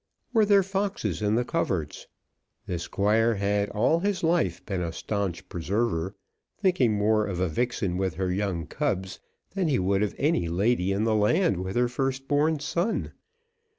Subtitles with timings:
[0.33, 2.07] Were there foxes in the coverts?
[2.65, 6.15] The Squire had all his life been a staunch preserver,
[6.59, 9.19] thinking more of a vixen with her young cubs
[9.51, 13.11] than he would of any lady in the land with her first born son.